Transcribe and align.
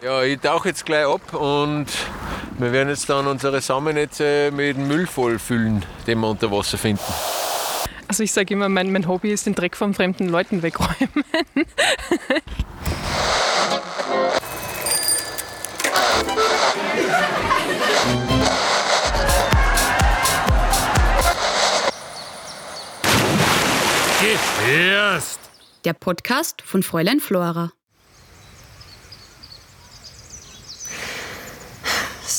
Ja, 0.00 0.22
ich 0.22 0.38
tauche 0.38 0.68
jetzt 0.68 0.86
gleich 0.86 1.04
ab 1.04 1.34
und 1.34 1.86
wir 2.56 2.70
werden 2.72 2.88
jetzt 2.88 3.08
dann 3.10 3.26
unsere 3.26 3.60
Samennetze 3.60 4.52
mit 4.52 4.78
Müll 4.78 5.08
vollfüllen, 5.08 5.84
den 6.06 6.20
wir 6.20 6.28
unter 6.28 6.52
Wasser 6.52 6.78
finden. 6.78 7.02
Also 8.06 8.22
ich 8.22 8.32
sage 8.32 8.54
immer, 8.54 8.68
mein, 8.68 8.92
mein 8.92 9.08
Hobby 9.08 9.32
ist 9.32 9.46
den 9.46 9.56
Dreck 9.56 9.76
von 9.76 9.94
fremden 9.94 10.28
Leuten 10.28 10.62
wegräumen. 10.62 11.24
Gefährst! 24.20 25.40
Der 25.84 25.92
Podcast 25.92 26.62
von 26.62 26.84
Fräulein 26.84 27.18
Flora. 27.18 27.72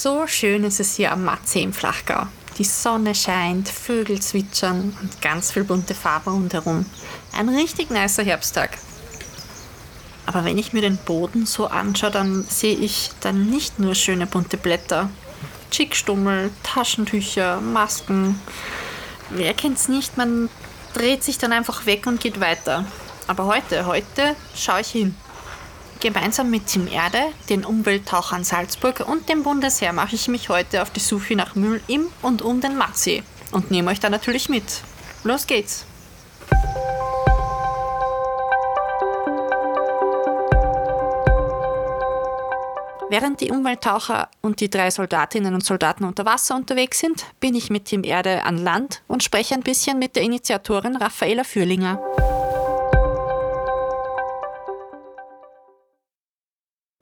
So 0.01 0.27
schön 0.27 0.63
ist 0.63 0.79
es 0.79 0.95
hier 0.95 1.11
am 1.11 1.25
Matze 1.25 1.59
im 1.59 1.73
Flachgau. 1.73 2.25
Die 2.57 2.63
Sonne 2.63 3.13
scheint, 3.13 3.67
Vögel 3.67 4.21
zwitschern 4.21 4.97
und 5.01 5.21
ganz 5.21 5.51
viel 5.51 5.65
bunte 5.65 5.93
Farben 5.93 6.31
rundherum. 6.31 6.85
Ein 7.33 7.49
richtig 7.49 7.89
nicer 7.89 8.23
Herbsttag. 8.23 8.77
Aber 10.25 10.45
wenn 10.45 10.57
ich 10.57 10.71
mir 10.71 10.81
den 10.81 10.95
Boden 10.95 11.45
so 11.45 11.67
anschaue, 11.67 12.11
dann 12.11 12.45
sehe 12.45 12.77
ich 12.77 13.11
dann 13.19 13.49
nicht 13.49 13.79
nur 13.79 13.93
schöne 13.93 14.25
bunte 14.25 14.55
Blätter. 14.55 15.09
Chickstummel, 15.69 16.49
Taschentücher, 16.63 17.59
Masken. 17.59 18.39
Wer 19.29 19.53
kennt's 19.53 19.89
nicht, 19.89 20.15
man 20.15 20.47
dreht 20.93 21.25
sich 21.25 21.39
dann 21.39 21.51
einfach 21.51 21.85
weg 21.85 22.07
und 22.07 22.21
geht 22.21 22.39
weiter. 22.39 22.85
Aber 23.27 23.47
heute, 23.47 23.85
heute 23.85 24.37
schaue 24.55 24.79
ich 24.79 24.91
hin. 24.91 25.13
Gemeinsam 26.01 26.49
mit 26.49 26.67
Team 26.67 26.87
Erde, 26.87 27.19
den 27.49 27.65
Umwelttauchern 27.65 28.45
Salzburg 28.45 29.05
und 29.05 29.27
dem 29.27 29.43
Bundesheer 29.43 29.91
mache 29.91 30.15
ich 30.15 30.29
mich 30.29 30.47
heute 30.47 30.81
auf 30.81 30.91
die 30.91 31.01
Suche 31.01 31.35
nach 31.35 31.55
Müll 31.55 31.81
im 31.87 32.07
und 32.21 32.41
um 32.41 32.61
den 32.61 32.77
Mattsee 32.77 33.21
und 33.51 33.69
nehme 33.69 33.91
euch 33.91 33.99
da 33.99 34.09
natürlich 34.09 34.47
mit. 34.47 34.63
Los 35.25 35.45
geht's! 35.45 35.85
Während 43.09 43.41
die 43.41 43.51
Umwelttaucher 43.51 44.29
und 44.41 44.61
die 44.61 44.69
drei 44.69 44.91
Soldatinnen 44.91 45.53
und 45.53 45.65
Soldaten 45.65 46.05
unter 46.05 46.23
Wasser 46.25 46.55
unterwegs 46.55 46.99
sind, 46.99 47.25
bin 47.41 47.55
ich 47.55 47.69
mit 47.69 47.85
Team 47.85 48.05
Erde 48.05 48.45
an 48.45 48.57
Land 48.57 49.01
und 49.07 49.23
spreche 49.23 49.55
ein 49.55 49.63
bisschen 49.63 49.99
mit 49.99 50.15
der 50.15 50.23
Initiatorin 50.23 50.95
Raffaela 50.95 51.43
Fürlinger. 51.43 51.99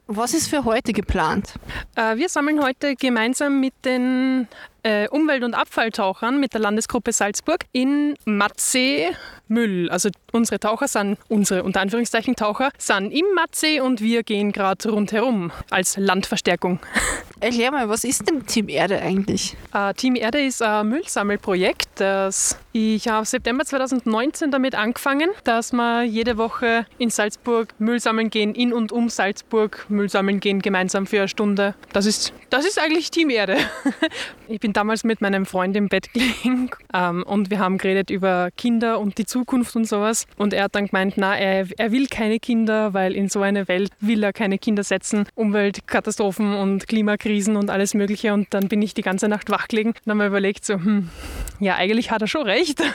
Was 0.08 0.34
ist 0.34 0.48
für 0.48 0.64
heute 0.64 0.94
geplant? 0.94 1.54
Äh, 1.96 2.16
wir 2.16 2.30
sammeln 2.30 2.64
heute 2.64 2.96
gemeinsam 2.96 3.60
mit 3.60 3.74
den 3.84 4.48
äh, 4.84 5.08
Umwelt- 5.10 5.44
und 5.44 5.54
Abfalltauchern 5.54 6.40
mit 6.40 6.54
der 6.54 6.62
Landesgruppe 6.62 7.12
Salzburg 7.12 7.66
in 7.72 8.16
Matzee 8.26 9.10
Müll. 9.48 9.90
Also 9.90 10.10
unsere 10.32 10.60
Taucher 10.60 10.88
sind, 10.88 11.18
unsere 11.30 11.64
unter 11.64 11.82
Anführungszeichen 11.82 12.36
Taucher, 12.36 12.72
sind 12.78 13.12
im 13.12 13.26
Matzee 13.36 13.80
und 13.80 14.02
wir 14.02 14.24
gehen 14.24 14.52
gerade 14.52 14.90
rundherum 14.90 15.52
als 15.70 15.98
Landverstärkung. 15.98 16.80
Erklär 17.40 17.72
mal, 17.72 17.88
was 17.88 18.04
ist 18.04 18.28
denn 18.28 18.46
Team 18.46 18.68
Erde 18.68 19.00
eigentlich? 19.02 19.56
Äh, 19.74 19.94
Team 19.94 20.16
Erde 20.16 20.44
ist 20.44 20.62
ein 20.62 20.90
Müllsammelprojekt. 20.90 21.88
Das 21.96 22.58
ich 22.80 23.08
habe 23.08 23.26
September 23.26 23.66
2019 23.66 24.52
damit 24.52 24.76
angefangen, 24.76 25.32
dass 25.44 25.74
wir 25.74 26.04
jede 26.04 26.38
Woche 26.38 26.86
in 27.00 27.10
Salzburg 27.10 27.74
Müll 27.80 28.00
sammeln 28.00 28.30
gehen, 28.30 28.54
in 28.54 28.72
und 28.72 28.92
um 28.92 29.10
Salzburg 29.10 29.86
Müll 29.90 30.10
sammeln 30.10 30.40
gehen, 30.40 30.62
gemeinsam 30.62 31.08
für 31.08 31.18
eine 31.18 31.28
Stunde. 31.28 31.74
Das 31.92 32.06
ist, 32.06 32.34
das 32.52 32.68
ist 32.68 32.80
eigentlich 32.80 33.10
Team 33.12 33.30
Erde. 33.30 33.58
Ich 34.50 34.62
bin 34.62 34.67
damals 34.74 35.04
mit 35.04 35.22
meinem 35.22 35.46
Freund 35.46 35.76
im 35.76 35.90
Bett 35.90 36.12
gelegen 36.14 36.70
ähm, 36.94 37.24
und 37.24 37.50
wir 37.50 37.60
haben 37.60 37.78
geredet 37.78 38.10
über 38.10 38.50
Kinder 38.58 39.00
und 39.00 39.18
die 39.18 39.26
Zukunft 39.26 39.76
und 39.76 39.86
sowas. 39.86 40.26
Und 40.38 40.54
er 40.54 40.66
hat 40.66 40.76
dann 40.76 40.88
gemeint, 40.88 41.14
na, 41.18 41.38
er, 41.38 41.68
er 41.78 41.92
will 41.92 42.08
keine 42.08 42.40
Kinder, 42.40 42.94
weil 42.94 43.14
in 43.14 43.30
so 43.30 43.42
eine 43.42 43.68
Welt 43.68 43.92
will 44.00 44.24
er 44.24 44.34
keine 44.34 44.58
Kinder 44.58 44.84
setzen. 44.84 45.28
Umweltkatastrophen 45.36 46.54
und 46.54 46.88
Klimakrisen 46.88 47.56
und 47.56 47.70
alles 47.70 47.94
Mögliche. 47.94 48.34
Und 48.34 48.48
dann 48.52 48.68
bin 48.68 48.82
ich 48.82 48.94
die 48.94 49.02
ganze 49.02 49.28
Nacht 49.28 49.50
wach 49.50 49.68
gelegen 49.68 49.90
und 49.90 50.10
habe 50.10 50.16
mir 50.16 50.28
überlegt, 50.28 50.66
so, 50.66 50.76
hm, 50.76 51.10
ja, 51.60 51.76
eigentlich 51.76 52.12
hat 52.12 52.22
er 52.22 52.28
schon 52.28 52.44
recht. 52.44 52.82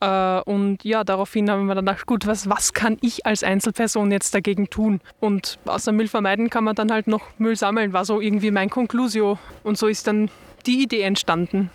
Äh, 0.00 0.40
und 0.40 0.84
ja, 0.84 1.04
daraufhin 1.04 1.50
haben 1.50 1.66
wir 1.66 1.74
dann 1.74 1.86
gedacht, 1.86 2.06
gut, 2.06 2.26
was, 2.26 2.48
was 2.48 2.74
kann 2.74 2.98
ich 3.00 3.24
als 3.24 3.42
Einzelperson 3.42 4.10
jetzt 4.10 4.34
dagegen 4.34 4.68
tun? 4.68 5.00
Und 5.20 5.58
außer 5.64 5.92
Müll 5.92 6.08
vermeiden 6.08 6.50
kann 6.50 6.64
man 6.64 6.74
dann 6.74 6.92
halt 6.92 7.06
noch 7.06 7.22
Müll 7.38 7.56
sammeln, 7.56 7.92
war 7.92 8.04
so 8.04 8.20
irgendwie 8.20 8.50
mein 8.50 8.68
Conclusio. 8.68 9.38
Und 9.62 9.78
so 9.78 9.86
ist 9.86 10.06
dann 10.06 10.30
die 10.66 10.82
Idee 10.82 11.02
entstanden. 11.02 11.70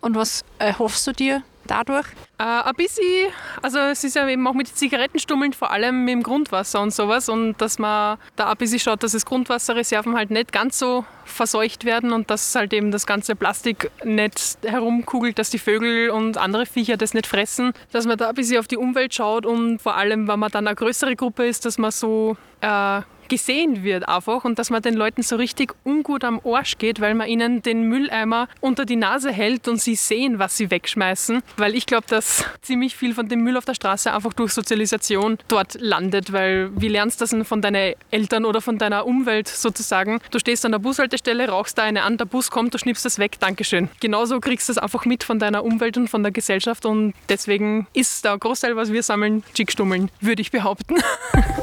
Und 0.00 0.16
was 0.16 0.44
erhoffst 0.58 1.06
du 1.06 1.12
dir 1.12 1.42
dadurch? 1.66 2.06
Äh, 2.38 2.42
ein 2.42 2.74
bisschen, 2.74 3.30
also 3.62 3.78
es 3.78 4.02
ist 4.02 4.16
ja 4.16 4.28
eben 4.28 4.46
auch 4.46 4.54
mit 4.54 4.68
Zigarettenstummeln 4.68 5.52
vor 5.52 5.70
allem 5.70 6.04
mit 6.04 6.12
dem 6.12 6.22
Grundwasser 6.22 6.80
und 6.80 6.92
sowas 6.92 7.28
und 7.28 7.54
dass 7.58 7.78
man 7.78 8.18
da 8.34 8.50
ein 8.50 8.56
bisschen 8.56 8.80
schaut, 8.80 9.02
dass 9.02 9.12
das 9.12 9.24
Grundwasserreserven 9.24 10.16
halt 10.16 10.30
nicht 10.30 10.52
ganz 10.52 10.78
so 10.78 11.04
verseucht 11.24 11.84
werden 11.84 12.12
und 12.12 12.30
dass 12.30 12.54
halt 12.54 12.72
eben 12.72 12.90
das 12.90 13.06
ganze 13.06 13.36
Plastik 13.36 13.90
nicht 14.04 14.58
herumkugelt, 14.64 15.38
dass 15.38 15.50
die 15.50 15.58
Vögel 15.58 16.10
und 16.10 16.36
andere 16.36 16.66
Viecher 16.66 16.96
das 16.96 17.14
nicht 17.14 17.28
fressen, 17.28 17.72
dass 17.92 18.06
man 18.06 18.18
da 18.18 18.30
ein 18.30 18.34
bisschen 18.34 18.58
auf 18.58 18.66
die 18.66 18.76
Umwelt 18.76 19.14
schaut 19.14 19.46
und 19.46 19.78
vor 19.80 19.96
allem, 19.96 20.26
wenn 20.26 20.40
man 20.40 20.50
dann 20.50 20.66
eine 20.66 20.74
größere 20.74 21.14
Gruppe 21.14 21.46
ist, 21.46 21.64
dass 21.64 21.78
man 21.78 21.92
so 21.92 22.36
äh, 22.60 23.02
gesehen 23.32 23.82
wird 23.82 24.06
einfach 24.10 24.44
und 24.44 24.58
dass 24.58 24.68
man 24.68 24.82
den 24.82 24.92
Leuten 24.92 25.22
so 25.22 25.36
richtig 25.36 25.72
ungut 25.86 26.22
am 26.22 26.38
Arsch 26.44 26.76
geht, 26.76 27.00
weil 27.00 27.14
man 27.14 27.28
ihnen 27.28 27.62
den 27.62 27.84
Mülleimer 27.88 28.46
unter 28.60 28.84
die 28.84 28.96
Nase 28.96 29.32
hält 29.32 29.68
und 29.68 29.80
sie 29.80 29.94
sehen, 29.94 30.38
was 30.38 30.58
sie 30.58 30.70
wegschmeißen. 30.70 31.42
Weil 31.56 31.74
ich 31.74 31.86
glaube, 31.86 32.04
dass 32.08 32.44
ziemlich 32.60 32.94
viel 32.94 33.14
von 33.14 33.28
dem 33.28 33.42
Müll 33.42 33.56
auf 33.56 33.64
der 33.64 33.72
Straße 33.72 34.12
einfach 34.12 34.34
durch 34.34 34.52
Sozialisation 34.52 35.38
dort 35.48 35.80
landet, 35.80 36.34
weil 36.34 36.72
wie 36.78 36.88
lernst 36.88 37.20
du 37.20 37.22
das 37.22 37.30
denn 37.30 37.46
von 37.46 37.62
deinen 37.62 37.94
Eltern 38.10 38.44
oder 38.44 38.60
von 38.60 38.76
deiner 38.76 39.06
Umwelt 39.06 39.48
sozusagen? 39.48 40.20
Du 40.30 40.38
stehst 40.38 40.66
an 40.66 40.72
der 40.72 40.80
Bushaltestelle, 40.80 41.48
rauchst 41.48 41.78
da 41.78 41.84
eine 41.84 42.02
an, 42.02 42.18
der 42.18 42.26
Bus 42.26 42.50
kommt, 42.50 42.74
du 42.74 42.78
schnippst 42.78 43.06
das 43.06 43.18
weg, 43.18 43.40
Dankeschön. 43.40 43.88
Genauso 44.00 44.40
kriegst 44.40 44.68
du 44.68 44.72
es 44.72 44.78
einfach 44.78 45.06
mit 45.06 45.24
von 45.24 45.38
deiner 45.38 45.64
Umwelt 45.64 45.96
und 45.96 46.08
von 46.08 46.22
der 46.22 46.32
Gesellschaft 46.32 46.84
und 46.84 47.14
deswegen 47.30 47.86
ist 47.94 48.26
der 48.26 48.36
Großteil, 48.36 48.76
was 48.76 48.92
wir 48.92 49.02
sammeln, 49.02 49.42
Chickstummeln, 49.54 50.10
würde 50.20 50.42
ich 50.42 50.50
behaupten. 50.50 50.96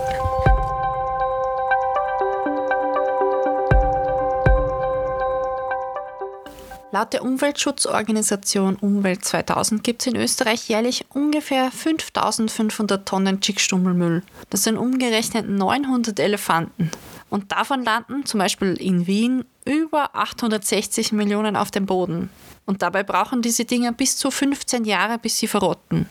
Laut 6.92 7.14
der 7.14 7.24
Umweltschutzorganisation 7.24 8.76
Umwelt 8.78 9.24
2000 9.24 9.84
gibt 9.84 10.02
es 10.02 10.08
in 10.08 10.16
Österreich 10.16 10.68
jährlich 10.70 11.06
ungefähr 11.10 11.70
5500 11.70 13.08
Tonnen 13.08 13.42
Chickstummelmüll. 13.42 14.24
Das 14.50 14.64
sind 14.64 14.76
umgerechnet 14.76 15.48
900 15.48 16.20
Elefanten. 16.20 16.90
Und 17.30 17.52
davon 17.52 17.84
landen 17.84 18.26
zum 18.26 18.40
Beispiel 18.40 18.74
in 18.74 19.06
Wien 19.06 19.46
über 19.66 20.16
860 20.16 21.12
Millionen 21.12 21.56
auf 21.56 21.70
dem 21.70 21.86
Boden. 21.86 22.32
Und 22.66 22.82
dabei 22.82 23.04
brauchen 23.04 23.44
diese 23.44 23.66
Dinger 23.66 23.92
bis 23.92 24.18
zu 24.18 24.32
15 24.32 24.84
Jahre, 24.84 25.20
bis 25.20 25.38
sie 25.38 25.48
verrotten. 25.48 26.08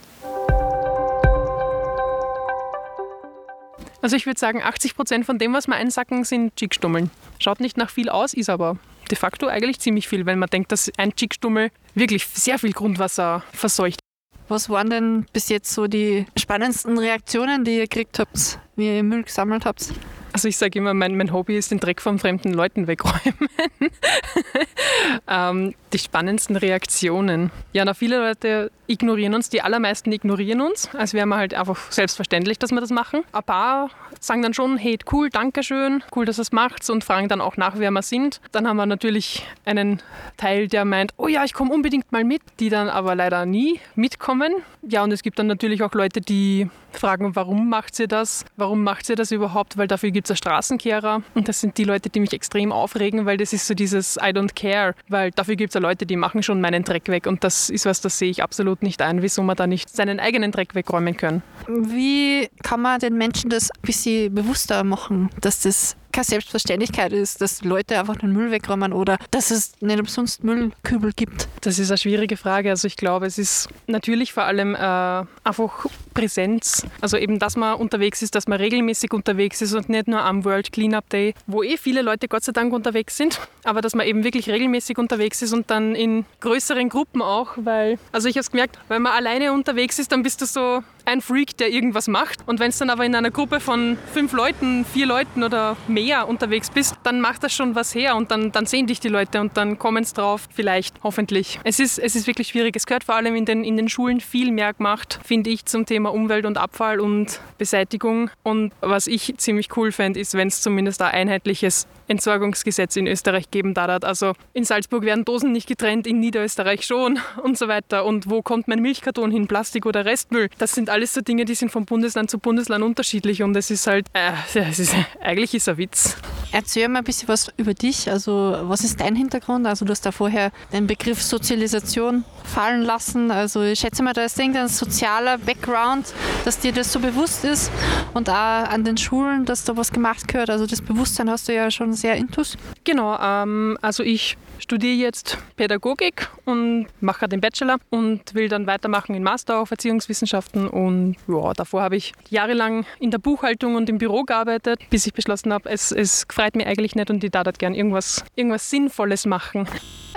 Also 4.00 4.14
ich 4.14 4.26
würde 4.26 4.38
sagen, 4.38 4.62
80 4.62 4.94
Prozent 4.94 5.26
von 5.26 5.40
dem, 5.40 5.52
was 5.52 5.66
wir 5.66 5.74
einsacken, 5.74 6.22
sind 6.22 6.54
Chickstummeln. 6.54 7.10
Schaut 7.40 7.58
nicht 7.58 7.76
nach 7.76 7.90
viel 7.90 8.08
aus, 8.08 8.32
ist 8.32 8.48
aber 8.48 8.76
de 9.10 9.16
facto 9.16 9.46
eigentlich 9.46 9.80
ziemlich 9.80 10.08
viel, 10.08 10.26
wenn 10.26 10.38
man 10.38 10.48
denkt, 10.48 10.72
dass 10.72 10.90
ein 10.96 11.14
Chickstummel 11.14 11.70
wirklich 11.94 12.26
sehr 12.26 12.58
viel 12.58 12.72
Grundwasser 12.72 13.42
verseucht. 13.52 14.00
Was 14.48 14.70
waren 14.70 14.88
denn 14.88 15.26
bis 15.32 15.48
jetzt 15.50 15.72
so 15.74 15.86
die 15.86 16.26
spannendsten 16.36 16.98
Reaktionen, 16.98 17.64
die 17.64 17.76
ihr 17.76 17.82
gekriegt 17.82 18.18
habt, 18.18 18.58
wie 18.76 18.96
ihr 18.96 19.02
Müll 19.02 19.24
gesammelt 19.24 19.66
habt? 19.66 19.92
Also 20.38 20.46
ich 20.46 20.56
sage 20.56 20.78
immer, 20.78 20.94
mein, 20.94 21.16
mein 21.16 21.32
Hobby 21.32 21.56
ist 21.56 21.72
den 21.72 21.80
Dreck 21.80 22.00
von 22.00 22.20
fremden 22.20 22.54
Leuten 22.54 22.86
wegräumen. 22.86 23.48
ähm, 25.26 25.74
die 25.92 25.98
spannendsten 25.98 26.54
Reaktionen. 26.54 27.50
Ja, 27.72 27.84
na, 27.84 27.92
viele 27.92 28.18
Leute 28.18 28.70
ignorieren 28.86 29.34
uns, 29.34 29.48
die 29.48 29.62
allermeisten 29.62 30.12
ignorieren 30.12 30.60
uns. 30.60 30.94
Also 30.94 31.16
wäre 31.16 31.26
mir 31.26 31.38
halt 31.38 31.54
einfach 31.54 31.90
selbstverständlich, 31.90 32.56
dass 32.56 32.70
wir 32.70 32.80
das 32.80 32.90
machen. 32.90 33.24
Ein 33.32 33.42
paar 33.42 33.90
sagen 34.20 34.42
dann 34.42 34.54
schon, 34.54 34.76
hey, 34.76 34.96
cool, 35.10 35.28
danke 35.28 35.64
schön, 35.64 36.04
cool, 36.14 36.24
dass 36.24 36.38
es 36.38 36.52
macht 36.52 36.88
und 36.88 37.02
fragen 37.02 37.26
dann 37.26 37.40
auch 37.40 37.56
nach, 37.56 37.76
wer 37.76 37.90
wir 37.90 38.02
sind. 38.02 38.40
Dann 38.52 38.68
haben 38.68 38.76
wir 38.76 38.86
natürlich 38.86 39.44
einen 39.64 40.00
Teil, 40.36 40.68
der 40.68 40.84
meint, 40.84 41.14
oh 41.16 41.26
ja, 41.26 41.42
ich 41.42 41.52
komme 41.52 41.74
unbedingt 41.74 42.12
mal 42.12 42.22
mit, 42.22 42.42
die 42.60 42.68
dann 42.68 42.88
aber 42.88 43.16
leider 43.16 43.44
nie 43.44 43.80
mitkommen. 43.96 44.52
Ja, 44.82 45.02
und 45.02 45.10
es 45.10 45.24
gibt 45.24 45.40
dann 45.40 45.48
natürlich 45.48 45.82
auch 45.82 45.94
Leute, 45.94 46.20
die 46.20 46.68
fragen, 46.92 47.34
warum 47.36 47.68
macht 47.68 47.94
sie 47.94 48.08
das? 48.08 48.44
Warum 48.56 48.82
macht 48.82 49.06
sie 49.06 49.14
das 49.14 49.30
überhaupt? 49.30 49.76
Weil 49.76 49.88
dafür 49.88 50.10
gibt 50.10 50.30
es 50.30 50.38
Straßenkehrer. 50.38 51.22
Und 51.34 51.48
das 51.48 51.60
sind 51.60 51.78
die 51.78 51.84
Leute, 51.84 52.10
die 52.10 52.20
mich 52.20 52.32
extrem 52.32 52.72
aufregen, 52.72 53.26
weil 53.26 53.36
das 53.36 53.52
ist 53.52 53.66
so 53.66 53.74
dieses 53.74 54.16
I 54.16 54.30
don't 54.30 54.54
care. 54.54 54.94
Weil 55.08 55.30
dafür 55.30 55.56
gibt 55.56 55.70
es 55.70 55.74
ja 55.74 55.80
Leute, 55.80 56.06
die 56.06 56.16
machen 56.16 56.42
schon 56.42 56.60
meinen 56.60 56.84
Dreck 56.84 57.08
weg. 57.08 57.26
Und 57.26 57.44
das 57.44 57.70
ist 57.70 57.86
was, 57.86 58.00
das 58.00 58.18
sehe 58.18 58.30
ich 58.30 58.42
absolut 58.42 58.82
nicht 58.82 59.02
ein, 59.02 59.22
wieso 59.22 59.42
man 59.42 59.56
da 59.56 59.66
nicht 59.66 59.88
seinen 59.90 60.20
eigenen 60.20 60.52
Dreck 60.52 60.74
wegräumen 60.74 61.16
können. 61.16 61.42
Wie 61.66 62.48
kann 62.62 62.80
man 62.80 63.00
den 63.00 63.16
Menschen 63.16 63.50
das 63.50 63.70
ein 63.70 63.82
bisschen 63.82 64.34
bewusster 64.34 64.84
machen, 64.84 65.30
dass 65.40 65.60
das 65.60 65.96
keine 66.12 66.24
Selbstverständlichkeit 66.24 67.12
ist, 67.12 67.40
dass 67.40 67.62
Leute 67.64 67.98
einfach 67.98 68.16
den 68.16 68.32
Müll 68.32 68.50
wegräumen 68.50 68.92
oder 68.92 69.18
dass 69.30 69.50
es 69.50 69.72
nicht 69.80 69.98
umsonst 69.98 70.44
Müllkübel 70.44 71.12
gibt? 71.14 71.48
Das 71.60 71.78
ist 71.78 71.90
eine 71.90 71.98
schwierige 71.98 72.36
Frage. 72.36 72.70
Also 72.70 72.86
ich 72.86 72.96
glaube, 72.96 73.26
es 73.26 73.38
ist 73.38 73.68
natürlich 73.86 74.32
vor 74.32 74.44
allem 74.44 74.74
äh, 74.74 74.78
einfach 74.78 75.86
Präsenz. 76.14 76.84
Also 77.00 77.16
eben, 77.16 77.38
dass 77.38 77.56
man 77.56 77.76
unterwegs 77.76 78.22
ist, 78.22 78.34
dass 78.34 78.48
man 78.48 78.58
regelmäßig 78.58 79.12
unterwegs 79.12 79.62
ist 79.62 79.74
und 79.74 79.88
nicht 79.88 80.08
nur 80.08 80.20
am 80.20 80.44
World 80.44 80.72
Cleanup 80.72 81.08
Day, 81.10 81.34
wo 81.46 81.62
eh 81.62 81.76
viele 81.76 82.02
Leute 82.02 82.26
Gott 82.26 82.42
sei 82.42 82.52
Dank 82.52 82.72
unterwegs 82.72 83.16
sind, 83.16 83.40
aber 83.64 83.80
dass 83.80 83.94
man 83.94 84.06
eben 84.06 84.24
wirklich 84.24 84.48
regelmäßig 84.50 84.98
unterwegs 84.98 85.42
ist 85.42 85.52
und 85.52 85.70
dann 85.70 85.94
in 85.94 86.24
größeren 86.40 86.88
Gruppen 86.88 87.22
auch, 87.22 87.50
weil, 87.56 87.98
also 88.12 88.28
ich 88.28 88.34
habe 88.34 88.40
es 88.40 88.50
gemerkt, 88.50 88.78
wenn 88.88 89.02
man 89.02 89.12
alleine 89.12 89.52
unterwegs 89.52 89.98
ist, 89.98 90.10
dann 90.10 90.22
bist 90.22 90.40
du 90.40 90.46
so 90.46 90.82
ein 91.08 91.22
Freak, 91.22 91.56
der 91.56 91.70
irgendwas 91.70 92.06
macht. 92.06 92.46
Und 92.46 92.60
wenn 92.60 92.68
es 92.68 92.78
dann 92.78 92.90
aber 92.90 93.04
in 93.04 93.14
einer 93.14 93.30
Gruppe 93.30 93.60
von 93.60 93.96
fünf 94.12 94.32
Leuten, 94.32 94.84
vier 94.84 95.06
Leuten 95.06 95.42
oder 95.42 95.76
mehr 95.88 96.28
unterwegs 96.28 96.70
bist, 96.70 96.96
dann 97.02 97.20
macht 97.20 97.42
das 97.42 97.54
schon 97.54 97.74
was 97.74 97.94
her 97.94 98.14
und 98.14 98.30
dann, 98.30 98.52
dann 98.52 98.66
sehen 98.66 98.86
dich 98.86 99.00
die 99.00 99.08
Leute 99.08 99.40
und 99.40 99.56
dann 99.56 99.78
kommen 99.78 100.02
es 100.02 100.12
drauf, 100.12 100.48
vielleicht, 100.54 100.96
hoffentlich. 101.02 101.58
Es 101.64 101.80
ist, 101.80 101.98
es 101.98 102.14
ist 102.14 102.26
wirklich 102.26 102.48
schwierig. 102.48 102.76
Es 102.76 102.86
gehört 102.86 103.04
vor 103.04 103.14
allem 103.14 103.34
in 103.34 103.46
den, 103.46 103.64
in 103.64 103.76
den 103.76 103.88
Schulen 103.88 104.20
viel 104.20 104.52
mehr 104.52 104.74
gemacht, 104.74 105.18
finde 105.24 105.50
ich, 105.50 105.64
zum 105.64 105.86
Thema 105.86 106.12
Umwelt 106.12 106.44
und 106.44 106.58
Abfall 106.58 107.00
und 107.00 107.40
Beseitigung. 107.56 108.30
Und 108.42 108.72
was 108.80 109.06
ich 109.06 109.34
ziemlich 109.38 109.74
cool 109.76 109.92
fände, 109.92 110.20
ist, 110.20 110.34
wenn 110.34 110.48
es 110.48 110.60
zumindest 110.60 111.00
ein 111.00 111.12
einheitliches 111.12 111.86
Entsorgungsgesetz 112.08 112.96
in 112.96 113.06
Österreich 113.06 113.50
geben 113.50 113.74
darf. 113.74 113.88
Also 114.02 114.32
in 114.52 114.64
Salzburg 114.64 115.04
werden 115.04 115.24
Dosen 115.24 115.52
nicht 115.52 115.68
getrennt, 115.68 116.06
in 116.06 116.20
Niederösterreich 116.20 116.84
schon 116.84 117.18
und 117.42 117.56
so 117.56 117.68
weiter. 117.68 118.04
Und 118.04 118.28
wo 118.28 118.42
kommt 118.42 118.68
mein 118.68 118.80
Milchkarton 118.80 119.30
hin, 119.30 119.46
Plastik 119.46 119.86
oder 119.86 120.04
Restmüll? 120.04 120.48
Das 120.58 120.72
sind 120.72 120.90
alles 120.90 121.14
so 121.14 121.20
Dinge, 121.20 121.44
die 121.44 121.54
sind 121.54 121.70
von 121.70 121.84
Bundesland 121.84 122.30
zu 122.30 122.38
Bundesland 122.38 122.84
unterschiedlich 122.84 123.42
und 123.42 123.56
es 123.56 123.70
ist 123.70 123.86
halt, 123.86 124.06
äh, 124.12 124.32
es 124.54 124.78
ist, 124.78 124.94
eigentlich 125.20 125.54
ist 125.54 125.68
ein 125.68 125.78
Witz. 125.78 126.16
Erzähl 126.50 126.88
mal 126.88 127.00
ein 127.00 127.04
bisschen 127.04 127.28
was 127.28 127.48
über 127.56 127.74
dich. 127.74 128.10
Also 128.10 128.56
was 128.62 128.82
ist 128.82 129.00
dein 129.00 129.14
Hintergrund? 129.14 129.66
Also 129.66 129.84
du 129.84 129.90
hast 129.90 130.04
da 130.04 130.12
vorher 130.12 130.50
den 130.72 130.86
Begriff 130.86 131.22
Sozialisation 131.22 132.24
fallen 132.44 132.82
lassen. 132.82 133.30
Also 133.30 133.62
ich 133.62 133.78
schätze 133.80 134.02
mal, 134.02 134.14
da 134.14 134.24
ist 134.24 134.38
irgendein 134.38 134.68
sozialer 134.68 135.38
Background, 135.38 136.14
dass 136.44 136.58
dir 136.58 136.72
das 136.72 136.92
so 136.92 137.00
bewusst 137.00 137.44
ist 137.44 137.70
und 138.14 138.30
auch 138.30 138.34
an 138.34 138.84
den 138.84 138.96
Schulen, 138.96 139.44
dass 139.44 139.64
da 139.64 139.76
was 139.76 139.92
gemacht 139.92 140.26
gehört. 140.26 140.50
Also 140.50 140.66
das 140.66 140.80
Bewusstsein 140.80 141.30
hast 141.30 141.48
du 141.48 141.54
ja 141.54 141.70
schon 141.70 141.92
sehr 142.00 142.16
intus. 142.16 142.56
Genau, 142.84 143.18
ähm, 143.20 143.78
also 143.82 144.02
ich 144.02 144.36
studiere 144.58 144.94
jetzt 144.94 145.38
Pädagogik 145.56 146.28
und 146.44 146.86
mache 147.00 147.28
den 147.28 147.40
Bachelor 147.40 147.78
und 147.90 148.34
will 148.34 148.48
dann 148.48 148.66
weitermachen 148.66 149.14
in 149.14 149.22
Master 149.22 149.60
auf 149.60 149.70
Erziehungswissenschaften. 149.70 150.68
Und 150.68 151.16
ja, 151.26 151.52
davor 151.54 151.82
habe 151.82 151.96
ich 151.96 152.12
jahrelang 152.28 152.84
in 152.98 153.10
der 153.10 153.18
Buchhaltung 153.18 153.76
und 153.76 153.88
im 153.88 153.98
Büro 153.98 154.24
gearbeitet, 154.24 154.80
bis 154.90 155.06
ich 155.06 155.14
beschlossen 155.14 155.52
habe, 155.52 155.68
es, 155.70 155.92
es 155.92 156.26
gefreut 156.28 156.56
mir 156.56 156.66
eigentlich 156.66 156.94
nicht 156.94 157.10
und 157.10 157.22
ich 157.22 157.30
da 157.30 157.42
gern 157.42 157.74
irgendwas, 157.74 158.24
irgendwas 158.34 158.68
Sinnvolles 158.68 159.26
machen. 159.26 159.68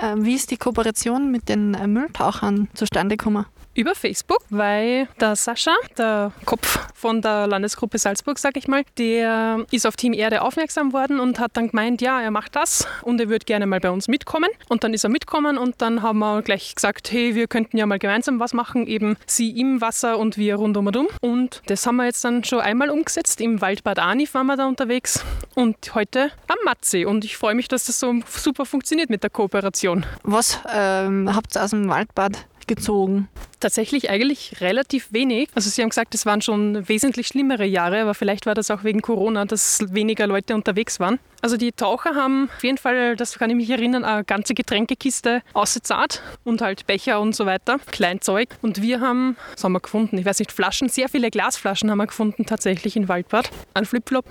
Ähm, 0.02 0.24
wie 0.24 0.34
ist 0.34 0.50
die 0.50 0.56
Kooperation 0.56 1.30
mit 1.30 1.48
den 1.48 1.74
äh, 1.74 1.86
Mülltauchern 1.86 2.68
zustande 2.74 3.16
gekommen? 3.16 3.46
Über 3.74 3.94
Facebook, 3.94 4.42
weil 4.50 5.08
der 5.20 5.36
Sascha, 5.36 5.74
der 5.96 6.32
Kopf 6.44 6.78
von 6.94 7.22
der 7.22 7.46
Landesgruppe 7.46 7.98
Salzburg, 7.98 8.38
sag 8.38 8.56
ich 8.56 8.68
mal, 8.68 8.82
der 8.98 9.64
ist 9.70 9.86
auf 9.86 9.96
Team 9.96 10.12
Erde 10.12 10.42
aufmerksam 10.42 10.92
worden 10.92 11.20
und 11.20 11.38
hat 11.38 11.56
dann 11.56 11.68
gemeint, 11.68 12.00
ja, 12.02 12.20
er 12.20 12.30
macht 12.30 12.56
das 12.56 12.86
und 13.02 13.20
er 13.20 13.28
würde 13.28 13.44
gerne 13.44 13.66
mal 13.66 13.80
bei 13.80 13.90
uns 13.90 14.08
mitkommen. 14.08 14.50
Und 14.68 14.84
dann 14.84 14.94
ist 14.94 15.04
er 15.04 15.10
mitkommen 15.10 15.58
und 15.58 15.80
dann 15.80 16.02
haben 16.02 16.18
wir 16.18 16.42
gleich 16.42 16.74
gesagt, 16.74 17.12
hey, 17.12 17.34
wir 17.34 17.46
könnten 17.48 17.76
ja 17.76 17.86
mal 17.86 17.98
gemeinsam 17.98 18.40
was 18.40 18.52
machen, 18.52 18.86
eben 18.86 19.16
sie 19.26 19.50
im 19.58 19.80
Wasser 19.80 20.18
und 20.18 20.36
wir 20.36 20.56
rundum 20.56 20.86
und 20.86 20.96
um. 20.96 21.08
Und 21.20 21.62
das 21.66 21.86
haben 21.86 21.96
wir 21.96 22.04
jetzt 22.04 22.24
dann 22.24 22.44
schon 22.44 22.60
einmal 22.60 22.90
umgesetzt. 22.90 23.40
Im 23.40 23.60
Waldbad 23.60 23.98
Anif 23.98 24.34
waren 24.34 24.46
wir 24.46 24.56
da 24.56 24.66
unterwegs 24.66 25.24
und 25.54 25.94
heute 25.94 26.30
am 26.48 26.58
Matsee. 26.64 27.04
Und 27.04 27.24
ich 27.24 27.36
freue 27.36 27.54
mich, 27.54 27.68
dass 27.68 27.84
das 27.84 27.98
so 27.98 28.14
super 28.26 28.66
funktioniert 28.66 29.10
mit 29.10 29.22
der 29.22 29.30
Kooperation. 29.30 30.04
Was 30.22 30.60
ähm, 30.72 31.34
habt 31.34 31.56
ihr 31.56 31.62
aus 31.62 31.70
dem 31.70 31.88
Waldbad 31.88 32.46
gezogen? 32.66 33.28
Tatsächlich 33.62 34.10
eigentlich 34.10 34.60
relativ 34.60 35.12
wenig. 35.12 35.48
Also 35.54 35.70
Sie 35.70 35.82
haben 35.82 35.90
gesagt, 35.90 36.16
es 36.16 36.26
waren 36.26 36.42
schon 36.42 36.88
wesentlich 36.88 37.28
schlimmere 37.28 37.64
Jahre, 37.64 38.02
aber 38.02 38.12
vielleicht 38.12 38.44
war 38.44 38.56
das 38.56 38.72
auch 38.72 38.82
wegen 38.82 39.02
Corona, 39.02 39.44
dass 39.44 39.94
weniger 39.94 40.26
Leute 40.26 40.56
unterwegs 40.56 40.98
waren. 40.98 41.20
Also 41.42 41.56
die 41.56 41.70
Taucher 41.70 42.16
haben 42.16 42.50
auf 42.56 42.64
jeden 42.64 42.76
Fall, 42.76 43.14
das 43.14 43.38
kann 43.38 43.50
ich 43.50 43.56
mich 43.56 43.70
erinnern, 43.70 44.02
eine 44.02 44.24
ganze 44.24 44.54
Getränkekiste 44.54 45.42
ausgezahlt 45.52 46.24
und 46.42 46.60
halt 46.60 46.88
Becher 46.88 47.20
und 47.20 47.36
so 47.36 47.46
weiter, 47.46 47.78
Kleinzeug. 47.92 48.48
Und 48.62 48.82
wir 48.82 49.00
haben, 49.00 49.36
was 49.52 49.62
haben 49.62 49.74
wir 49.74 49.80
gefunden? 49.80 50.18
Ich 50.18 50.24
weiß 50.24 50.40
nicht, 50.40 50.50
Flaschen, 50.50 50.88
sehr 50.88 51.08
viele 51.08 51.30
Glasflaschen 51.30 51.88
haben 51.88 51.98
wir 51.98 52.08
gefunden 52.08 52.46
tatsächlich 52.46 52.96
in 52.96 53.06
Waldbad. 53.06 53.48
Ein 53.74 53.84
Flipflop. 53.84 54.24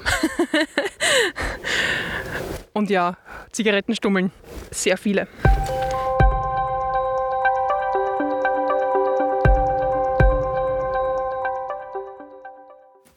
und 2.74 2.90
ja, 2.90 3.16
Zigarettenstummeln, 3.54 4.34
sehr 4.72 4.98
viele. 4.98 5.30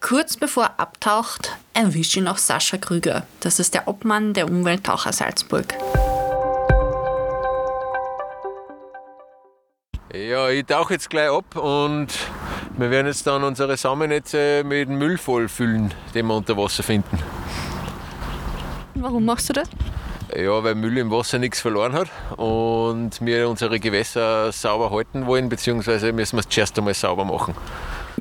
Kurz 0.07 0.37
bevor 0.37 0.65
er 0.65 0.81
abtaucht, 0.81 1.57
erwischt 1.73 2.15
ihn 2.15 2.29
auch 2.29 2.37
Sascha 2.37 2.77
Krüger. 2.77 3.27
Das 3.41 3.59
ist 3.59 3.73
der 3.73 3.89
Obmann 3.89 4.35
der 4.35 4.47
Umwelttaucher 4.51 5.15
Salzburg. 5.15 5.73
Ja, 10.13 10.51
ich 10.51 10.67
tauche 10.67 10.93
jetzt 10.93 11.09
gleich 11.09 11.31
ab 11.31 11.57
und 11.57 12.09
wir 12.77 12.91
werden 12.91 13.07
jetzt 13.07 13.27
dann 13.27 13.45
unsere 13.45 13.79
Samennetze 13.79 14.63
mit 14.63 14.91
Müll 14.91 15.17
vollfüllen, 15.17 15.95
den 16.15 16.27
wir 16.27 16.35
unter 16.35 16.55
Wasser 16.59 16.83
finden. 16.83 17.19
Warum 18.97 19.25
machst 19.25 19.49
du 19.49 19.55
das? 19.55 19.71
Ja, 20.37 20.63
weil 20.63 20.75
Müll 20.75 20.99
im 20.99 21.11
Wasser 21.11 21.39
nichts 21.39 21.63
verloren 21.63 21.95
hat 21.95 22.11
und 22.37 23.25
wir 23.25 23.49
unsere 23.49 23.81
Gewässer 23.81 24.53
sauber 24.53 24.91
halten 24.91 25.25
wollen, 25.25 25.49
beziehungsweise 25.49 26.13
müssen 26.13 26.37
wir 26.37 26.41
es 26.41 26.49
zuerst 26.51 26.77
einmal 26.77 26.93
sauber 26.93 27.25
machen. 27.25 27.55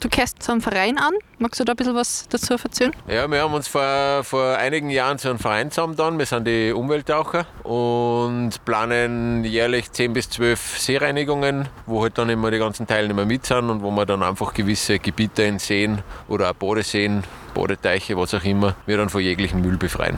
Du 0.04 0.10
kehrst 0.10 0.44
zum 0.44 0.60
Verein 0.60 0.98
an. 0.98 1.14
Magst 1.40 1.62
du 1.62 1.64
da 1.64 1.72
ein 1.72 1.76
bisschen 1.78 1.96
was 1.96 2.28
dazu 2.28 2.56
erzählen? 2.62 2.92
Ja, 3.08 3.26
wir 3.32 3.42
haben 3.42 3.54
uns 3.54 3.70
vor, 3.70 4.26
vor 4.26 4.58
einigen 4.58 4.90
Jahren 4.90 5.18
zu 5.18 5.30
einem 5.30 5.40
Verein 5.40 5.72
zusammengetan. 5.72 6.20
Wir 6.20 6.26
sind 6.26 6.46
die 6.46 6.74
Umwelttaucher 6.74 7.46
und 7.64 8.52
planen 8.66 9.46
jährlich 9.46 9.94
10 9.94 10.12
bis 10.12 10.30
12 10.30 10.78
Seereinigungen, 10.78 11.70
wo 11.86 12.02
halt 12.02 12.18
dann 12.18 12.30
immer 12.30 12.52
die 12.52 12.58
ganzen 12.58 12.86
Teilnehmer 12.86 13.24
mit 13.24 13.46
sind 13.46 13.70
und 13.70 13.82
wo 13.82 13.92
wir 13.92 14.06
dann 14.06 14.24
einfach 14.24 14.54
gewisse 14.54 15.00
Gebiete 15.00 15.44
in 15.44 15.58
Seen 15.58 16.02
oder 16.28 16.50
auch 16.50 16.56
Badeseen, 16.56 17.24
Badeteiche, 17.54 18.18
was 18.18 18.34
auch 18.34 18.44
immer, 18.44 18.76
wir 18.86 18.98
dann 18.98 19.08
von 19.08 19.22
jeglichem 19.22 19.62
Müll 19.62 19.78
befreien. 19.78 20.18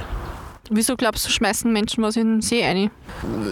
Wieso 0.72 0.96
glaubst 0.96 1.28
du, 1.28 1.30
schmeißen 1.30 1.72
Menschen 1.72 2.04
was 2.04 2.16
in 2.16 2.36
den 2.36 2.42
See 2.42 2.64
ein? 2.64 2.90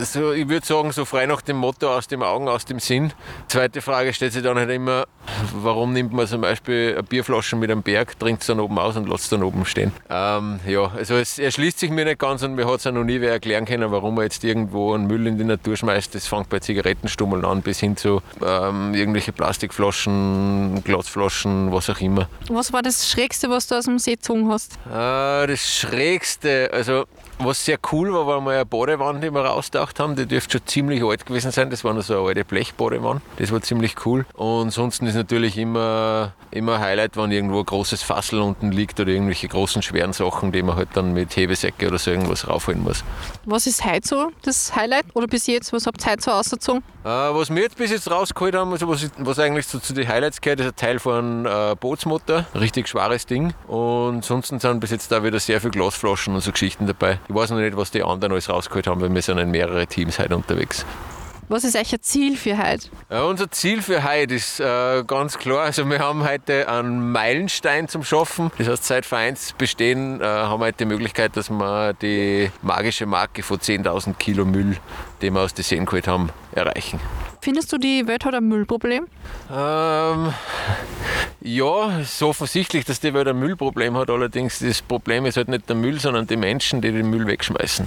So, 0.01 0.31
ich 0.31 0.49
würde 0.49 0.65
sagen, 0.65 0.91
so 0.91 1.05
frei 1.05 1.27
nach 1.27 1.41
dem 1.41 1.57
Motto 1.57 1.95
aus 1.95 2.07
dem 2.07 2.23
Augen, 2.23 2.47
aus 2.47 2.65
dem 2.65 2.79
Sinn. 2.79 3.13
Zweite 3.47 3.81
Frage 3.81 4.13
stellt 4.13 4.33
sich 4.33 4.41
dann 4.41 4.57
halt 4.57 4.71
immer, 4.71 5.05
warum 5.53 5.93
nimmt 5.93 6.13
man 6.13 6.27
zum 6.27 6.41
Beispiel 6.41 6.93
eine 6.93 7.03
Bierflasche 7.03 7.55
mit 7.55 7.71
einem 7.71 7.81
Berg, 7.81 8.17
trinkt 8.19 8.41
es 8.41 8.47
dann 8.47 8.59
oben 8.59 8.77
aus 8.79 8.95
und 8.95 9.09
lässt 9.09 9.25
es 9.25 9.29
dann 9.29 9.43
oben 9.43 9.65
stehen? 9.65 9.91
Ähm, 10.09 10.59
ja, 10.67 10.91
also 10.95 11.15
es 11.15 11.39
erschließt 11.39 11.79
sich 11.79 11.89
mir 11.89 12.05
nicht 12.05 12.19
ganz 12.19 12.43
und 12.43 12.55
mir 12.55 12.67
hat 12.67 12.79
es 12.79 12.87
auch 12.87 12.91
noch 12.91 13.03
nie 13.03 13.21
wer 13.21 13.31
erklären 13.31 13.65
können, 13.65 13.91
warum 13.91 14.15
man 14.15 14.25
jetzt 14.25 14.43
irgendwo 14.43 14.93
einen 14.93 15.07
Müll 15.07 15.27
in 15.27 15.37
die 15.37 15.43
Natur 15.43 15.77
schmeißt. 15.77 16.15
Das 16.15 16.27
fängt 16.27 16.49
bei 16.49 16.59
Zigarettenstummeln 16.59 17.45
an 17.45 17.61
bis 17.61 17.79
hin 17.79 17.97
zu 17.97 18.21
ähm, 18.45 18.93
irgendwelche 18.93 19.31
Plastikflaschen, 19.31 20.83
Glasflaschen, 20.83 21.71
was 21.71 21.89
auch 21.89 21.99
immer. 21.99 22.27
Was 22.49 22.73
war 22.73 22.81
das 22.81 23.09
Schrägste, 23.09 23.49
was 23.49 23.67
du 23.67 23.75
aus 23.75 23.85
dem 23.85 23.99
See 23.99 24.15
gezogen 24.15 24.49
hast? 24.49 24.73
Äh, 24.87 25.47
das 25.47 25.59
Schrägste, 25.59 26.69
also 26.73 27.05
was 27.39 27.65
sehr 27.65 27.77
cool 27.91 28.13
war, 28.13 28.27
war 28.27 28.41
mal 28.41 28.55
eine 28.55 28.65
Badewanne, 28.65 29.19
die 29.19 29.31
wir 29.31 29.41
raustaucht 29.41 29.99
haben. 29.99 30.15
Die 30.15 30.25
dürfte 30.25 30.57
schon 30.59 30.67
ziemlich 30.67 31.03
alt 31.03 31.25
gewesen 31.25 31.51
sein. 31.51 31.69
Das 31.69 31.83
war 31.83 31.93
noch 31.93 32.01
so 32.01 32.17
eine 32.19 32.27
alte 32.27 32.45
Blechbadewanne. 32.45 33.21
Das 33.37 33.51
war 33.51 33.61
ziemlich 33.61 34.05
cool. 34.05 34.25
Und 34.33 34.63
ansonsten 34.63 35.07
ist 35.07 35.15
natürlich 35.15 35.57
immer, 35.57 36.33
immer 36.51 36.75
ein 36.75 36.81
Highlight, 36.81 37.17
wenn 37.17 37.31
irgendwo 37.31 37.59
ein 37.59 37.65
großes 37.65 38.03
Fassel 38.03 38.39
unten 38.39 38.71
liegt 38.71 38.99
oder 38.99 39.11
irgendwelche 39.11 39.47
großen, 39.47 39.81
schweren 39.81 40.13
Sachen, 40.13 40.51
die 40.51 40.61
man 40.61 40.75
halt 40.75 40.89
dann 40.93 41.13
mit 41.13 41.35
Hebesäcke 41.35 41.87
oder 41.87 41.97
so 41.97 42.11
irgendwas 42.11 42.47
raufholen 42.47 42.83
muss. 42.83 43.03
Was 43.45 43.67
ist 43.67 43.83
heute 43.83 44.07
so 44.07 44.31
das 44.43 44.75
Highlight? 44.75 45.05
Oder 45.13 45.27
bis 45.27 45.47
jetzt, 45.47 45.73
was 45.73 45.85
habt 45.85 46.05
ihr 46.05 46.11
heute 46.11 46.23
so 46.23 46.31
ausgezogen? 46.31 46.83
Äh, 47.03 47.07
was 47.09 47.49
wir 47.49 47.63
jetzt 47.63 47.77
bis 47.77 47.91
jetzt 47.91 48.09
rausgeholt 48.09 48.55
haben, 48.55 48.71
also 48.71 48.87
was, 48.87 49.09
was 49.17 49.37
eigentlich 49.39 49.67
so 49.67 49.79
zu 49.79 49.93
den 49.93 50.07
Highlights 50.07 50.39
gehört, 50.39 50.61
ist 50.61 50.67
ein 50.67 50.75
Teil 50.75 50.99
von 50.99 51.45
äh, 51.45 51.75
Bootsmotor. 51.77 52.45
Richtig 52.55 52.87
schweres 52.87 53.25
Ding. 53.25 53.53
Und 53.67 54.15
ansonsten 54.17 54.59
sind 54.59 54.79
bis 54.79 54.91
jetzt 54.91 55.11
da 55.11 55.23
wieder 55.23 55.39
sehr 55.39 55.59
viele 55.59 55.71
Glasflaschen 55.71 56.33
und 56.33 56.41
so 56.41 56.51
Geschichten 56.51 56.87
dabei. 56.87 57.19
Ich 57.27 57.35
weiß 57.35 57.51
noch 57.51 57.57
nicht, 57.57 57.77
was 57.77 57.91
die 57.91 58.03
anderen 58.03 58.33
alles 58.33 58.49
rausgeholt 58.49 58.87
haben, 58.87 59.01
weil 59.01 59.13
wir 59.13 59.21
sind 59.21 59.37
in 59.37 59.51
mehrere 59.51 59.87
Teams 59.87 60.19
heute 60.19 60.35
unterwegs. 60.35 60.85
Was 61.49 61.63
ist 61.65 61.75
euer 61.75 62.01
Ziel 62.01 62.37
für 62.37 62.57
heute? 62.57 62.87
Ja, 63.09 63.23
unser 63.23 63.51
Ziel 63.51 63.81
für 63.81 64.03
heute 64.03 64.33
ist 64.33 64.59
äh, 64.59 65.03
ganz 65.05 65.37
klar, 65.37 65.65
also 65.65 65.87
wir 65.89 65.99
haben 65.99 66.27
heute 66.27 66.67
einen 66.69 67.11
Meilenstein 67.11 67.87
zum 67.87 68.03
Schaffen. 68.03 68.49
Das 68.57 68.67
heißt, 68.67 68.85
seit 68.85 69.05
Vereinsbestehen 69.05 70.21
äh, 70.21 70.23
haben 70.23 70.61
wir 70.61 70.67
heute 70.67 70.79
die 70.79 70.85
Möglichkeit, 70.85 71.35
dass 71.35 71.49
wir 71.49 71.93
die 71.93 72.49
magische 72.61 73.05
Marke 73.05 73.43
von 73.43 73.59
10.000 73.59 74.15
Kilo 74.15 74.45
Müll 74.45 74.77
die 75.23 75.31
wir 75.31 75.39
aus 75.39 75.53
den 75.53 75.63
Seen 75.63 75.85
geholt 75.85 76.07
haben, 76.07 76.29
erreichen. 76.51 76.99
Findest 77.43 77.73
du, 77.73 77.77
die 77.77 78.07
Welt 78.07 78.23
hat 78.23 78.33
ein 78.35 78.47
Müllproblem? 78.47 79.05
Ähm, 79.53 80.33
ja, 81.41 81.99
es 81.99 82.13
ist 82.13 82.23
offensichtlich, 82.23 82.85
dass 82.85 83.01
die 83.01 83.13
Welt 83.13 83.27
ein 83.27 83.37
Müllproblem 83.37 83.97
hat. 83.97 84.09
Allerdings 84.09 84.59
das 84.59 84.81
Problem 84.81 85.25
ist 85.25 85.35
halt 85.35 85.49
nicht 85.49 85.67
der 85.67 85.75
Müll, 85.75 85.99
sondern 85.99 86.25
die 86.25 86.37
Menschen, 86.37 86.79
die 86.79 86.93
den 86.93 87.09
Müll 87.09 87.27
wegschmeißen. 87.27 87.85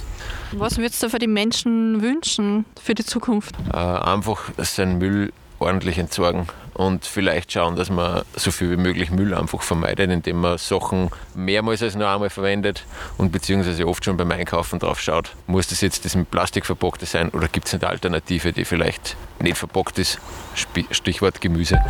Was 0.52 0.76
würdest 0.76 1.02
du 1.02 1.08
für 1.08 1.18
die 1.18 1.26
Menschen 1.26 2.02
wünschen 2.02 2.66
für 2.78 2.94
die 2.94 3.06
Zukunft? 3.06 3.54
Äh, 3.72 3.78
einfach 3.78 4.50
seinen 4.58 4.98
Müll 4.98 5.32
ordentlich 5.58 5.98
entsorgen 5.98 6.46
und 6.74 7.06
vielleicht 7.06 7.52
schauen, 7.52 7.76
dass 7.76 7.90
man 7.90 8.22
so 8.34 8.50
viel 8.50 8.70
wie 8.70 8.76
möglich 8.76 9.10
Müll 9.10 9.34
einfach 9.34 9.62
vermeidet, 9.62 10.10
indem 10.10 10.40
man 10.40 10.58
Sachen 10.58 11.10
mehrmals 11.34 11.82
als 11.82 11.94
nur 11.94 12.08
einmal 12.08 12.30
verwendet 12.30 12.84
und 13.16 13.32
beziehungsweise 13.32 13.86
oft 13.86 14.04
schon 14.04 14.16
beim 14.16 14.30
Einkaufen 14.30 14.78
drauf 14.78 15.00
schaut, 15.00 15.34
muss 15.46 15.68
das 15.68 15.80
jetzt 15.80 16.04
das 16.04 16.14
mit 16.14 16.30
Plastik 16.30 16.66
verpackte 16.66 17.06
sein 17.06 17.30
oder 17.30 17.48
gibt 17.48 17.66
es 17.66 17.74
eine 17.74 17.86
Alternative, 17.88 18.52
die 18.52 18.64
vielleicht 18.64 19.16
nicht 19.40 19.56
verpackt 19.56 19.98
ist? 19.98 20.18
Stichwort 20.90 21.40
Gemüse. 21.40 21.80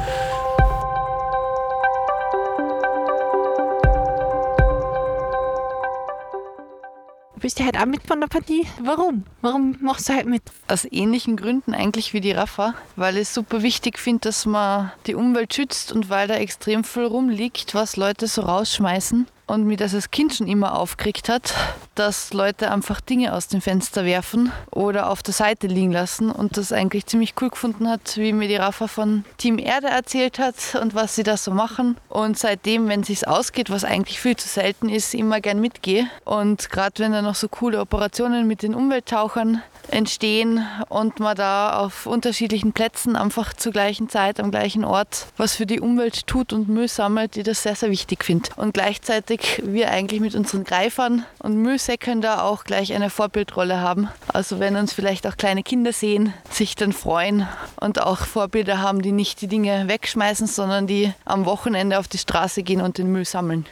Bist 7.41 7.59
ja 7.59 7.67
halt 7.67 7.79
auch 7.79 7.87
mit 7.87 8.07
von 8.07 8.21
der 8.21 8.29
Partie. 8.29 8.67
Warum? 8.83 9.25
Warum 9.43 9.77
machst 9.81 10.09
du 10.09 10.15
halt 10.15 10.27
mit? 10.27 10.43
Aus 10.69 10.87
ähnlichen 10.91 11.37
Gründen 11.37 11.75
eigentlich 11.75 12.13
wie 12.13 12.21
die 12.21 12.33
Rafa, 12.33 12.75
weil 12.97 13.19
ich 13.19 13.29
super 13.29 13.63
wichtig 13.63 13.99
finde, 13.99 14.21
dass 14.21 14.47
man 14.47 14.93
die 15.07 15.15
Umwelt 15.15 15.55
schützt 15.55 15.93
und 15.93 16.11
weil 16.11 16.29
da 16.29 16.35
extrem 16.35 16.85
viel 16.85 17.05
rumliegt, 17.05 17.75
was 17.75 17.97
Leute 17.97 18.27
so 18.27 18.43
rausschmeißen 18.43 19.27
und 19.47 19.65
mir 19.65 19.77
das 19.77 19.95
als 19.95 20.11
Kind 20.11 20.35
schon 20.35 20.49
immer 20.49 20.79
aufgeregt 20.79 21.29
hat, 21.29 21.55
dass 21.95 22.33
Leute 22.33 22.71
einfach 22.71 23.01
Dinge 23.01 23.33
aus 23.33 23.49
dem 23.49 23.61
Fenster 23.61 24.05
werfen 24.05 24.53
oder 24.71 25.11
auf 25.11 25.23
der 25.23 25.35
Seite 25.35 25.67
liegen 25.67 25.93
lassen 25.93 26.31
und 26.31 26.57
das 26.57 26.73
eigentlich 26.73 27.07
ziemlich 27.07 27.35
cool 27.41 27.51
gefunden 27.51 27.89
hat, 27.89 28.17
wie 28.17 28.33
mir 28.33 28.49
die 28.49 28.57
Rafa 28.57 28.89
von 28.89 29.25
Team 29.39 29.59
Erde 29.59 29.89
erzählt 29.89 30.39
hat 30.39 30.57
und 30.81 30.95
was 30.95 31.15
sie 31.15 31.23
da 31.23 31.37
so 31.37 31.53
machen. 31.53 31.97
Und 32.09 32.39
seitdem, 32.39 32.89
wenn 32.89 33.01
es 33.01 33.07
sich 33.07 33.29
ausgeht, 33.29 33.71
was 33.71 33.85
eigentlich 33.85 34.21
viel 34.21 34.37
zu 34.37 34.49
selten 34.49 34.89
ist, 34.89 35.15
immer 35.15 35.41
gern 35.41 35.61
mitgehe. 35.61 36.09
Und 36.25 36.71
gerade 36.71 37.03
wenn 37.03 37.13
da 37.13 37.23
noch 37.23 37.35
so 37.35 37.49
coole 37.49 37.81
Operationen 37.81 38.47
mit 38.47 38.63
den 38.63 38.75
Umwelttauchern 38.75 39.63
entstehen 39.89 40.67
und 40.89 41.21
man 41.21 41.37
da 41.37 41.79
auf 41.79 42.07
unterschiedlichen 42.07 42.73
Plätzen 42.73 43.15
einfach 43.15 43.53
zur 43.53 43.71
gleichen 43.73 44.09
Zeit 44.09 44.41
am 44.41 44.51
gleichen 44.51 44.85
Ort 44.85 45.27
was 45.37 45.55
für 45.55 45.67
die 45.67 45.81
Umwelt 45.81 46.27
tut 46.27 46.53
und 46.53 46.69
Müll 46.69 46.89
sammelt, 46.89 47.37
die 47.37 47.43
das 47.43 47.63
sehr, 47.63 47.77
sehr 47.77 47.91
wichtig 47.91 48.25
finde. 48.25 48.49
Und 48.57 48.75
gleichzeitig 48.75 49.36
wir 49.63 49.91
eigentlich 49.91 50.21
mit 50.21 50.35
unseren 50.35 50.65
Greifern 50.65 51.25
und 51.39 51.57
Müllsäcken 51.57 52.21
da 52.21 52.43
auch 52.43 52.65
gleich 52.65 52.93
eine 52.93 53.11
Vorbildrolle 53.11 53.81
haben. 53.81 54.09
Also 54.33 54.61
wenn 54.61 54.77
uns 54.77 54.93
vielleicht 54.93 55.27
auch 55.27 55.37
kleine 55.37 55.63
Kinder 55.63 55.93
sehen, 55.93 56.33
sich 56.51 56.75
dann 56.75 56.93
freuen 56.93 57.47
und 57.81 58.01
auch 58.03 58.19
Vorbilder 58.19 58.81
haben, 58.81 59.03
die 59.03 59.13
nicht 59.13 59.41
die 59.41 59.49
Dinge 59.49 59.89
wegschmeißen, 59.89 60.47
sondern 60.47 60.87
die 60.87 61.13
am 61.25 61.45
Wochenende 61.45 61.99
auf 61.99 62.09
die 62.09 62.19
Straße 62.19 62.63
gehen 62.63 62.81
und 62.81 62.99
den 62.99 63.13
Müll 63.13 63.25
sammeln. 63.25 63.67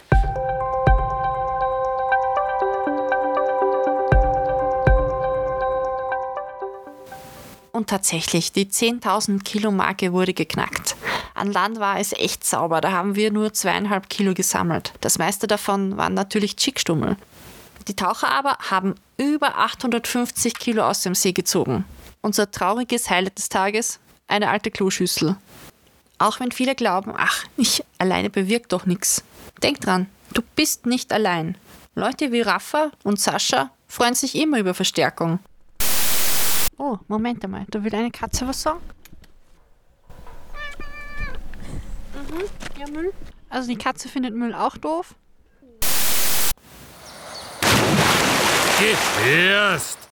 Und 7.74 7.90
tatsächlich, 7.90 8.52
die 8.52 8.66
10.000 8.66 9.42
Kilo 9.42 9.72
Marke 9.72 10.12
wurde 10.12 10.32
geknackt. 10.32 10.94
An 11.34 11.52
Land 11.52 11.80
war 11.80 11.98
es 11.98 12.12
echt 12.12 12.44
sauber, 12.44 12.80
da 12.80 12.92
haben 12.92 13.16
wir 13.16 13.32
nur 13.32 13.52
zweieinhalb 13.52 14.08
Kilo 14.08 14.34
gesammelt. 14.34 14.92
Das 15.00 15.18
meiste 15.18 15.48
davon 15.48 15.96
waren 15.96 16.14
natürlich 16.14 16.54
Chickstummel. 16.54 17.16
Die 17.88 17.96
Taucher 17.96 18.30
aber 18.30 18.56
haben 18.70 18.94
über 19.18 19.58
850 19.58 20.54
Kilo 20.54 20.84
aus 20.84 21.02
dem 21.02 21.14
See 21.14 21.32
gezogen. 21.32 21.84
Unser 22.22 22.50
trauriges 22.50 23.10
Highlight 23.10 23.36
des 23.36 23.48
Tages, 23.48 23.98
eine 24.28 24.48
alte 24.48 24.70
Kloschüssel. 24.70 25.36
Auch 26.18 26.40
wenn 26.40 26.52
viele 26.52 26.74
glauben, 26.74 27.12
ach, 27.16 27.44
ich 27.56 27.84
alleine 27.98 28.30
bewirkt 28.30 28.72
doch 28.72 28.86
nichts. 28.86 29.24
Denk 29.62 29.80
dran, 29.80 30.06
du 30.32 30.40
bist 30.54 30.86
nicht 30.86 31.12
allein. 31.12 31.58
Leute 31.96 32.32
wie 32.32 32.40
Rafa 32.40 32.90
und 33.02 33.20
Sascha 33.20 33.70
freuen 33.88 34.14
sich 34.14 34.36
immer 34.36 34.58
über 34.58 34.72
Verstärkung. 34.72 35.40
Oh, 36.78 36.98
Moment 37.08 37.44
einmal. 37.44 37.66
Da 37.70 37.84
will 37.84 37.94
eine 37.94 38.10
Katze 38.10 38.48
was 38.48 38.62
sagen? 38.62 38.80
Mhm, 42.34 42.80
ja, 42.80 42.88
Müll. 42.88 43.12
Also 43.48 43.68
die 43.68 43.78
Katze 43.78 44.08
findet 44.08 44.34
Müll 44.34 44.54
auch 44.54 44.76
doof. 44.76 45.14
Gefährst! 48.78 50.03